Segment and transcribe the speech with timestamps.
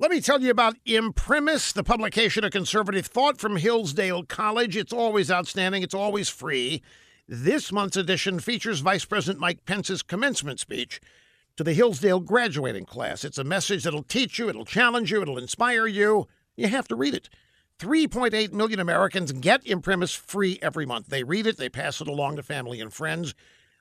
[0.00, 4.76] Let me tell you about Imprimis, the publication of conservative thought from Hillsdale College.
[4.76, 6.82] It's always outstanding, it's always free.
[7.26, 11.00] This month's edition features Vice President Mike Pence's commencement speech
[11.56, 13.24] to the Hillsdale graduating class.
[13.24, 16.28] It's a message that'll teach you, it'll challenge you, it'll inspire you.
[16.54, 17.28] You have to read it.
[17.80, 21.08] 3.8 million Americans get Imprimis free every month.
[21.08, 23.34] They read it, they pass it along to family and friends.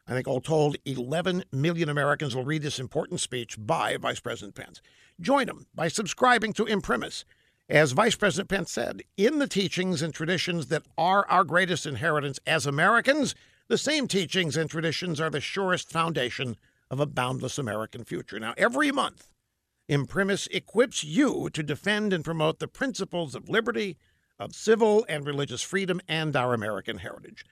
[0.07, 4.55] I think all told, 11 million Americans will read this important speech by Vice President
[4.55, 4.81] Pence.
[5.19, 7.25] Join him by subscribing to Imprimis.
[7.69, 12.39] As Vice President Pence said, in the teachings and traditions that are our greatest inheritance
[12.47, 13.35] as Americans,
[13.67, 16.55] the same teachings and traditions are the surest foundation
[16.89, 18.39] of a boundless American future.
[18.39, 19.29] Now, every month,
[19.89, 23.97] Imprimis equips you to defend and promote the principles of liberty,
[24.39, 27.43] of civil and religious freedom, and our American heritage.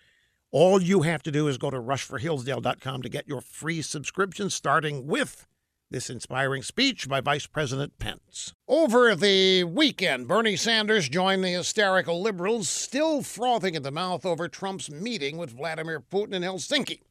[0.57, 5.05] All you have to do is go to rushforhillsdale.com to get your free subscription, starting
[5.05, 5.47] with
[5.91, 8.53] this inspiring speech by Vice President Pence.
[8.65, 14.47] Over the weekend, Bernie Sanders joined the hysterical liberals, still frothing at the mouth over
[14.47, 17.01] Trump's meeting with Vladimir Putin in Helsinki.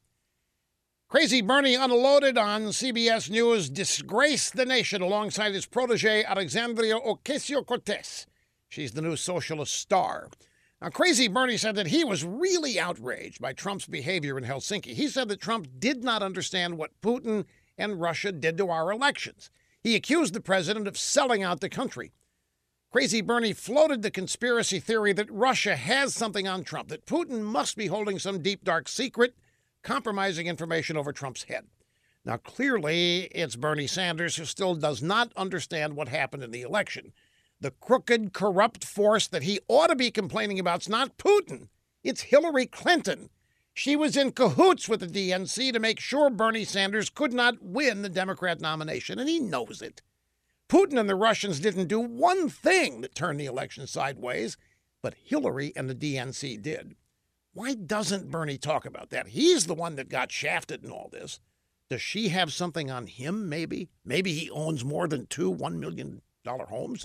[1.07, 8.25] Crazy Bernie unloaded on CBS News disgraced the nation alongside his protege Alexandria Ocasio Cortez.
[8.67, 10.29] She's the new socialist star.
[10.85, 14.93] Now, Crazy Bernie said that he was really outraged by Trump's behavior in Helsinki.
[14.93, 19.49] He said that Trump did not understand what Putin and Russia did to our elections.
[19.81, 22.11] He accused the president of selling out the country.
[22.91, 27.75] Crazy Bernie floated the conspiracy theory that Russia has something on Trump, that Putin must
[27.75, 29.33] be holding some deep, dark secret,
[29.81, 31.65] compromising information over Trump's head.
[32.23, 37.11] Now, clearly, it's Bernie Sanders who still does not understand what happened in the election.
[37.61, 41.69] The crooked, corrupt force that he ought to be complaining about is not Putin,
[42.03, 43.29] it's Hillary Clinton.
[43.73, 48.03] She was in cahoots with the DNC to make sure Bernie Sanders could not win
[48.03, 50.01] the Democrat nomination, and he knows it.
[50.69, 54.55] Putin and the Russians didn't do one thing that turned the election sideways,
[55.01, 56.95] but Hillary and the DNC did.
[57.53, 59.27] Why doesn't Bernie talk about that?
[59.27, 61.39] He's the one that got shafted in all this.
[61.89, 63.89] Does she have something on him, maybe?
[64.03, 66.21] Maybe he owns more than two $1 million
[66.69, 67.03] homes?